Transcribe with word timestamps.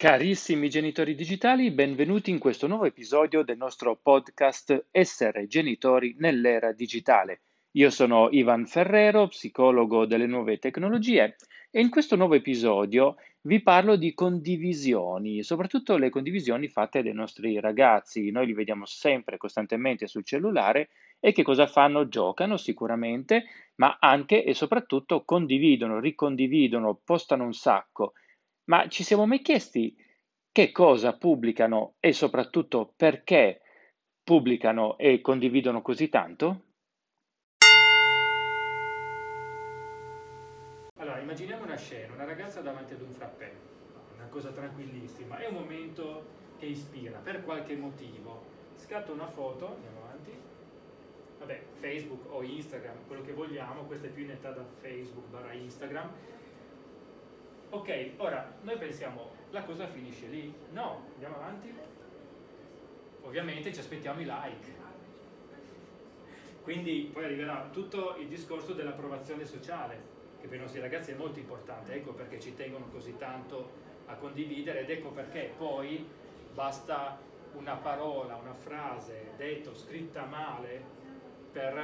Carissimi 0.00 0.70
genitori 0.70 1.14
digitali, 1.14 1.70
benvenuti 1.70 2.30
in 2.30 2.38
questo 2.38 2.66
nuovo 2.66 2.86
episodio 2.86 3.42
del 3.42 3.58
nostro 3.58 4.00
podcast 4.02 4.86
Essere 4.90 5.46
genitori 5.46 6.14
nell'era 6.16 6.72
digitale. 6.72 7.42
Io 7.72 7.90
sono 7.90 8.30
Ivan 8.30 8.64
Ferrero, 8.64 9.28
psicologo 9.28 10.06
delle 10.06 10.24
nuove 10.24 10.58
tecnologie 10.58 11.36
e 11.70 11.82
in 11.82 11.90
questo 11.90 12.16
nuovo 12.16 12.32
episodio 12.32 13.16
vi 13.42 13.60
parlo 13.60 13.96
di 13.96 14.14
condivisioni, 14.14 15.42
soprattutto 15.42 15.98
le 15.98 16.08
condivisioni 16.08 16.68
fatte 16.68 17.02
dai 17.02 17.12
nostri 17.12 17.60
ragazzi. 17.60 18.30
Noi 18.30 18.46
li 18.46 18.54
vediamo 18.54 18.86
sempre, 18.86 19.36
costantemente 19.36 20.06
sul 20.06 20.24
cellulare 20.24 20.88
e 21.20 21.32
che 21.32 21.42
cosa 21.42 21.66
fanno? 21.66 22.08
Giocano 22.08 22.56
sicuramente, 22.56 23.44
ma 23.74 23.98
anche 24.00 24.44
e 24.44 24.54
soprattutto 24.54 25.24
condividono, 25.26 26.00
ricondividono, 26.00 26.98
postano 27.04 27.44
un 27.44 27.52
sacco. 27.52 28.14
Ma 28.70 28.86
ci 28.86 29.02
siamo 29.02 29.26
mai 29.26 29.42
chiesti 29.42 29.96
che 30.52 30.70
cosa 30.70 31.16
pubblicano 31.16 31.96
e 31.98 32.12
soprattutto 32.12 32.92
perché 32.94 33.62
pubblicano 34.22 34.96
e 34.96 35.20
condividono 35.20 35.82
così 35.82 36.08
tanto? 36.08 36.66
Allora, 40.98 41.18
immaginiamo 41.18 41.64
una 41.64 41.76
scena, 41.76 42.14
una 42.14 42.24
ragazza 42.24 42.60
davanti 42.60 42.92
ad 42.92 43.00
un 43.00 43.10
frappè, 43.10 43.52
una 44.14 44.26
cosa 44.26 44.52
tranquillissima, 44.52 45.38
è 45.38 45.48
un 45.48 45.54
momento 45.54 46.26
che 46.56 46.66
ispira 46.66 47.18
per 47.18 47.42
qualche 47.42 47.74
motivo. 47.74 48.44
Scatta 48.76 49.10
una 49.10 49.26
foto, 49.26 49.66
andiamo 49.74 50.02
avanti, 50.04 50.30
vabbè, 51.40 51.60
Facebook 51.80 52.32
o 52.32 52.44
Instagram, 52.44 52.98
quello 53.08 53.22
che 53.22 53.32
vogliamo, 53.32 53.82
questa 53.82 54.06
è 54.06 54.10
più 54.10 54.22
in 54.22 54.30
età 54.30 54.52
da 54.52 54.62
Facebook 54.62 55.26
barra 55.26 55.54
Instagram, 55.54 56.08
Ok, 57.72 58.10
ora 58.16 58.52
noi 58.62 58.76
pensiamo 58.78 59.30
la 59.50 59.62
cosa 59.62 59.86
finisce 59.86 60.26
lì? 60.26 60.52
No, 60.72 61.04
andiamo 61.12 61.36
avanti. 61.36 61.72
Ovviamente 63.22 63.72
ci 63.72 63.78
aspettiamo 63.78 64.20
i 64.20 64.24
like. 64.24 64.78
Quindi 66.62 67.10
poi 67.12 67.24
arriverà 67.24 67.68
tutto 67.72 68.16
il 68.16 68.26
discorso 68.26 68.72
dell'approvazione 68.72 69.44
sociale, 69.44 70.02
che 70.40 70.48
per 70.48 70.58
i 70.58 70.60
nostri 70.60 70.80
ragazzi 70.80 71.12
è 71.12 71.14
molto 71.14 71.38
importante, 71.38 71.94
ecco 71.94 72.12
perché 72.12 72.40
ci 72.40 72.56
tengono 72.56 72.86
così 72.86 73.16
tanto 73.16 73.70
a 74.06 74.14
condividere 74.14 74.80
ed 74.80 74.90
ecco 74.90 75.10
perché 75.10 75.52
poi 75.56 76.04
basta 76.52 77.18
una 77.52 77.76
parola, 77.76 78.34
una 78.34 78.54
frase 78.54 79.30
detta 79.36 79.70
o 79.70 79.74
scritta 79.74 80.24
male 80.24 80.82
per 81.52 81.76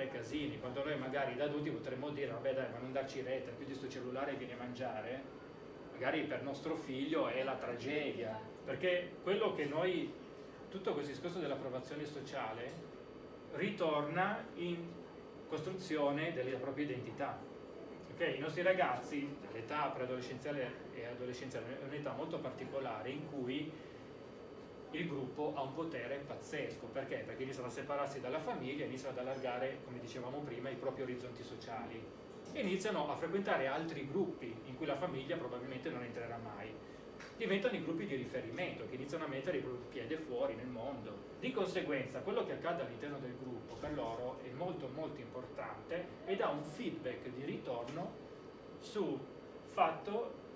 combinare 0.00 0.08
casini, 0.08 0.58
quando 0.58 0.82
noi 0.82 0.98
magari 0.98 1.36
da 1.36 1.44
adulti 1.44 1.70
potremmo 1.70 2.10
dire 2.10 2.30
vabbè 2.32 2.54
dai 2.54 2.70
ma 2.72 2.78
non 2.78 2.92
darci 2.92 3.20
retta, 3.20 3.50
più 3.50 3.66
di 3.66 3.74
sto 3.74 3.88
cellulare 3.88 4.34
viene 4.34 4.54
a 4.54 4.56
mangiare, 4.56 5.22
magari 5.92 6.22
per 6.22 6.42
nostro 6.42 6.76
figlio 6.76 7.28
è 7.28 7.42
la 7.42 7.56
tragedia, 7.56 8.38
perché 8.64 9.16
quello 9.22 9.52
che 9.54 9.66
noi, 9.66 10.12
tutto 10.70 10.94
questo 10.94 11.12
discorso 11.12 11.38
dell'approvazione 11.38 12.06
sociale 12.06 12.88
ritorna 13.52 14.44
in 14.54 14.88
costruzione 15.48 16.32
della 16.32 16.56
propria 16.56 16.84
identità. 16.84 17.38
Okay? 18.14 18.36
I 18.36 18.40
nostri 18.40 18.62
ragazzi, 18.62 19.28
l'età 19.52 19.88
preadolescenziale 19.88 20.88
e 20.94 21.06
adolescenziale 21.06 21.80
è 21.80 21.84
un'età 21.84 22.12
molto 22.12 22.38
particolare 22.38 23.10
in 23.10 23.28
cui 23.28 23.70
il 24.92 25.06
gruppo 25.06 25.52
ha 25.54 25.62
un 25.62 25.74
potere 25.74 26.22
pazzesco. 26.26 26.86
Perché? 26.86 27.22
Perché 27.26 27.42
iniziano 27.42 27.68
a 27.68 27.70
separarsi 27.70 28.20
dalla 28.20 28.40
famiglia, 28.40 28.84
iniziano 28.84 29.18
ad 29.18 29.26
allargare, 29.26 29.80
come 29.84 30.00
dicevamo 30.00 30.38
prima, 30.38 30.68
i 30.68 30.76
propri 30.76 31.02
orizzonti 31.02 31.42
sociali 31.42 32.02
e 32.52 32.60
iniziano 32.60 33.08
a 33.10 33.14
frequentare 33.14 33.68
altri 33.68 34.08
gruppi 34.08 34.54
in 34.64 34.76
cui 34.76 34.86
la 34.86 34.96
famiglia 34.96 35.36
probabilmente 35.36 35.90
non 35.90 36.02
entrerà 36.02 36.38
mai. 36.38 36.74
Diventano 37.36 37.76
i 37.76 37.82
gruppi 37.82 38.06
di 38.06 38.16
riferimento 38.16 38.86
che 38.88 38.96
iniziano 38.96 39.24
a 39.24 39.28
mettere 39.28 39.58
i 39.58 39.60
propri 39.60 39.86
piedi 39.88 40.14
fuori 40.16 40.54
nel 40.54 40.66
mondo. 40.66 41.28
Di 41.38 41.52
conseguenza, 41.52 42.20
quello 42.20 42.44
che 42.44 42.52
accade 42.52 42.82
all'interno 42.82 43.18
del 43.18 43.36
gruppo 43.38 43.74
per 43.74 43.94
loro 43.94 44.40
è 44.42 44.50
molto 44.50 44.88
molto 44.94 45.20
importante 45.20 46.06
e 46.26 46.36
dà 46.36 46.48
un 46.48 46.62
feedback 46.62 47.28
di 47.28 47.44
ritorno 47.44 48.28
sul 48.78 49.18
fatto 49.64 50.48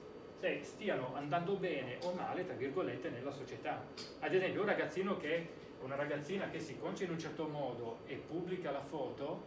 se 0.45 0.63
stiano 0.63 1.15
andando 1.15 1.55
bene 1.55 1.97
o 2.03 2.13
male, 2.13 2.45
tra 2.45 2.55
virgolette, 2.55 3.09
nella 3.09 3.31
società. 3.31 3.83
Ad 4.21 4.35
esempio, 4.35 4.61
un 4.61 4.67
ragazzino 4.67 5.17
che, 5.17 5.49
una 5.81 5.95
ragazzina 5.95 6.51
che 6.51 6.61
si 6.61 6.77
concia 6.77 7.05
in 7.05 7.11
un 7.13 7.19
certo 7.19 7.49
modo 7.49 8.01
e 8.05 8.17
pubblica 8.17 8.71
la 8.71 8.83
foto, 8.83 9.43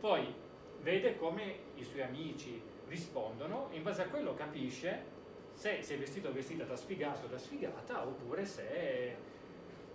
poi 0.00 0.32
vede 0.80 1.18
come 1.18 1.58
i 1.74 1.84
suoi 1.84 2.02
amici 2.02 2.58
rispondono 2.88 3.68
e 3.70 3.76
in 3.76 3.82
base 3.82 4.02
a 4.02 4.06
quello 4.06 4.34
capisce 4.34 5.12
se 5.52 5.82
si 5.82 5.92
è 5.92 5.98
vestito 5.98 6.28
o 6.28 6.32
vestita 6.32 6.64
da 6.64 6.76
sfigato 6.76 7.26
o 7.26 7.28
da 7.28 7.38
sfigata 7.38 8.06
oppure 8.06 8.46
se 8.46 9.16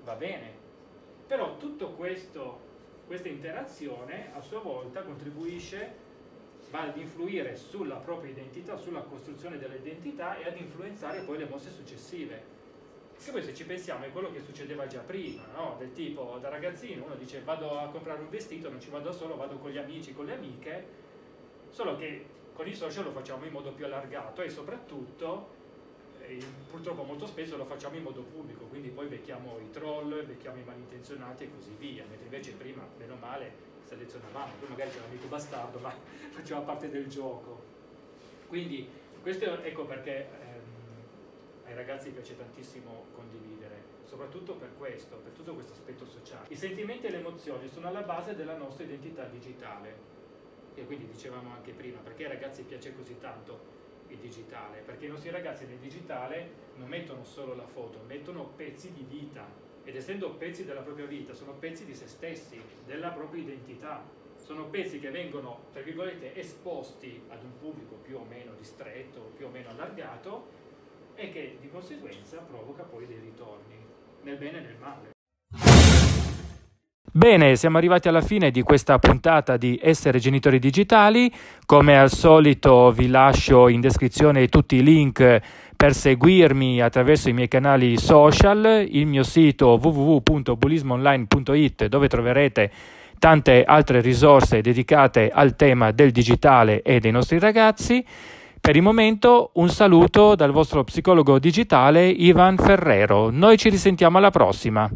va 0.04 0.14
bene. 0.14 0.54
Però 1.26 1.58
tutto 1.58 1.94
questo, 1.94 2.60
questa 3.08 3.30
interazione 3.30 4.32
a 4.34 4.42
sua 4.42 4.60
volta 4.60 5.02
contribuisce 5.02 6.08
va 6.69 6.84
ad 6.84 6.97
influire 6.97 7.56
sulla 7.56 7.96
propria 7.96 8.31
identità, 8.31 8.78
sulla 8.78 9.02
costruzione 9.02 9.57
dell'identità 9.57 10.38
e 10.38 10.47
ad 10.47 10.57
influenzare 10.57 11.22
poi 11.22 11.38
le 11.38 11.46
mosse 11.46 11.72
successive. 11.72 12.57
Che 13.22 13.31
poi 13.31 13.44
se 13.44 13.53
ci 13.53 13.66
pensiamo 13.66 14.06
è 14.06 14.12
quello 14.12 14.31
che 14.31 14.40
succedeva 14.40 14.88
già 14.88 15.00
prima, 15.00 15.44
no? 15.53 15.75
del 15.78 15.91
tipo 15.91 16.38
da 16.40 16.47
ragazzino 16.47 17.03
uno 17.03 17.16
dice 17.16 17.41
vado 17.44 17.78
a 17.78 17.88
comprare 17.90 18.22
un 18.22 18.30
vestito, 18.30 18.69
non 18.69 18.80
ci 18.80 18.90
vado 18.90 19.12
solo, 19.12 19.35
vado 19.35 19.57
con 19.57 19.72
gli 19.72 19.78
amici, 19.78 20.13
con 20.13 20.25
le 20.25 20.35
amiche, 20.35 20.88
solo 21.69 21.97
che 21.97 22.25
con 22.53 22.68
i 22.68 22.74
social 22.74 23.03
lo 23.03 23.12
facciamo 23.12 23.46
in 23.46 23.51
modo 23.51 23.72
più 23.72 23.86
allargato 23.86 24.41
e 24.41 24.50
soprattutto 24.50 25.57
eh, 26.22 26.38
purtroppo 26.69 27.03
molto 27.03 27.25
spesso 27.25 27.57
lo 27.57 27.66
facciamo 27.66 27.96
in 27.96 28.03
modo 28.03 28.22
pubblico, 28.22 28.66
quindi 28.66 28.90
poi 28.90 29.07
becchiamo 29.07 29.57
i 29.59 29.69
troll, 29.72 30.25
becchiamo 30.25 30.59
i 30.59 30.63
malintenzionati 30.63 31.46
e 31.46 31.50
così 31.50 31.75
via, 31.78 32.06
mentre 32.07 32.25
invece 32.25 32.51
prima, 32.51 32.88
meno 32.97 33.16
male, 33.16 33.51
selezionavamo, 33.90 34.54
poi 34.60 34.70
magari 34.70 34.92
c'era 34.92 35.06
l'amico 35.06 35.28
bastardo, 35.28 35.80
ma 35.80 35.92
faceva 36.30 36.60
parte 36.62 36.90
del 36.90 37.08
gioco. 37.08 37.66
Quindi 38.48 38.88
questo 39.22 39.62
ecco 39.64 39.86
perché 39.86 40.28
ehm, 40.28 41.66
ai 41.66 41.76
ragazzi 41.76 42.12
piace 42.12 42.38
tantissimo 42.38 43.08
condividere, 43.14 43.84
soprattutto 44.06 44.54
per 44.54 44.70
questo, 44.78 45.18
per 45.18 45.32
tutto 45.34 45.54
questo 45.54 45.74
aspetto 45.74 46.06
sociale. 46.06 46.46
I 46.50 46.56
sentimenti 46.56 47.08
e 47.08 47.12
le 47.12 47.18
emozioni 47.18 47.68
sono 47.68 47.88
alla 47.88 48.02
base 48.02 48.36
della 48.36 48.56
nostra 48.56 48.84
identità 48.84 49.26
digitale. 49.26 50.18
E 50.76 50.86
quindi 50.86 51.08
dicevamo 51.08 51.52
anche 51.52 51.74
prima, 51.74 52.00
perché 52.00 52.24
ai 52.24 52.30
ragazzi 52.30 52.62
piace 52.64 52.96
così 52.96 53.18
tanto 53.18 53.78
il 54.08 54.18
digitale? 54.18 54.80
Perché 54.80 55.06
i 55.06 55.10
nostri 55.10 55.30
ragazzi 55.30 55.66
nel 55.66 55.78
digitale 55.78 56.68
non 56.76 56.88
mettono 56.88 57.26
solo 57.26 57.54
la 57.54 57.66
foto, 57.66 58.00
mettono 58.08 58.46
pezzi 58.56 58.94
di 58.94 59.04
vita, 59.04 59.46
ed 59.84 59.96
essendo 59.96 60.32
pezzi 60.32 60.66
della 60.66 60.82
propria 60.82 61.06
vita, 61.06 61.34
sono 61.34 61.54
pezzi 61.54 61.86
di 61.86 61.94
se 61.94 62.08
stessi, 62.08 62.62
della 62.86 63.10
propria 63.10 63.44
identità, 63.44 64.04
sono 64.44 64.66
pezzi 64.66 65.00
che 65.00 65.12
vengono, 65.12 65.66
tra 65.72 65.82
virgolette, 65.82 66.36
esposti 66.36 67.22
ad 67.30 67.44
un 67.44 67.58
pubblico 67.60 67.96
più 68.02 68.18
o 68.18 68.26
meno 68.28 68.52
ristretto, 68.58 69.32
più 69.36 69.46
o 69.46 69.50
meno 69.50 69.70
allargato 69.70 70.48
e 71.16 71.32
che 71.32 71.58
di 71.60 71.70
conseguenza 71.70 72.38
provoca 72.38 72.84
poi 72.84 73.06
dei 73.06 73.20
ritorni, 73.20 73.76
nel 74.24 74.38
bene 74.38 74.58
e 74.58 74.62
nel 74.62 74.78
male. 74.80 75.10
Bene, 77.12 77.56
siamo 77.56 77.78
arrivati 77.78 78.08
alla 78.08 78.22
fine 78.22 78.52
di 78.52 78.62
questa 78.62 79.00
puntata 79.00 79.58
di 79.58 79.80
Essere 79.82 80.20
Genitori 80.20 80.60
Digitali. 80.60 81.32
Come 81.66 81.98
al 81.98 82.12
solito 82.12 82.92
vi 82.92 83.08
lascio 83.08 83.68
in 83.68 83.82
descrizione 83.82 84.48
tutti 84.48 84.76
i 84.76 84.84
link 84.84 85.42
per 85.80 85.94
seguirmi 85.94 86.82
attraverso 86.82 87.30
i 87.30 87.34
miei 87.34 87.48
canali 87.48 87.98
social, 87.98 88.86
il 88.86 89.06
mio 89.06 89.24
sito 89.24 89.80
www.bullismoonline.it 89.82 91.86
dove 91.86 92.10
troverete 92.10 92.70
tante 93.18 93.64
altre 93.64 94.02
risorse 94.02 94.60
dedicate 94.60 95.32
al 95.34 95.56
tema 95.56 95.92
del 95.92 96.12
digitale 96.12 96.82
e 96.82 97.00
dei 97.00 97.12
nostri 97.12 97.40
ragazzi. 97.40 98.06
Per 98.60 98.76
il 98.76 98.82
momento 98.82 99.52
un 99.54 99.70
saluto 99.70 100.36
dal 100.36 100.52
vostro 100.52 100.84
psicologo 100.84 101.40
digitale 101.40 102.10
Ivan 102.10 102.58
Ferrero. 102.58 103.30
Noi 103.30 103.58
ci 103.58 103.70
risentiamo 103.70 104.18
alla 104.18 104.32
prossima. 104.32 104.92